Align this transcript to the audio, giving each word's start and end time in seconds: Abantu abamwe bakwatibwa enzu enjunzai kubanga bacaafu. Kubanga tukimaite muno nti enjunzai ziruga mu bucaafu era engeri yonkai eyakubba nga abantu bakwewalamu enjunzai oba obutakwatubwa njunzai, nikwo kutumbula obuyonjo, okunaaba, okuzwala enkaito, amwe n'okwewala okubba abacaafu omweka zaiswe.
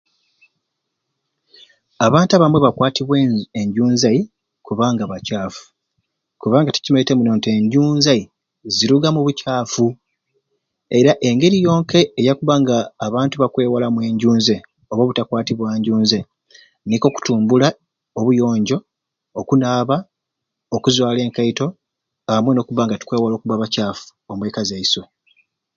Abantu 2.05 2.31
abamwe 2.33 2.59
bakwatibwa 2.65 3.15
enzu 3.23 3.45
enjunzai 3.61 4.19
kubanga 4.65 5.03
bacaafu. 5.11 5.63
Kubanga 6.41 6.69
tukimaite 6.75 7.11
muno 7.15 7.31
nti 7.37 7.49
enjunzai 7.57 8.23
ziruga 8.75 9.09
mu 9.15 9.21
bucaafu 9.25 9.85
era 10.97 11.11
engeri 11.27 11.57
yonkai 11.65 12.05
eyakubba 12.19 12.53
nga 12.61 12.77
abantu 13.05 13.35
bakwewalamu 13.41 13.99
enjunzai 14.07 14.61
oba 14.91 15.01
obutakwatubwa 15.03 15.69
njunzai, 15.79 16.23
nikwo 16.87 17.09
kutumbula 17.15 17.67
obuyonjo, 18.19 18.77
okunaaba, 19.39 19.97
okuzwala 20.75 21.19
enkaito, 21.25 21.67
amwe 22.33 22.51
n'okwewala 22.53 23.33
okubba 23.37 23.55
abacaafu 23.55 24.05
omweka 24.31 24.61
zaiswe. 24.69 25.03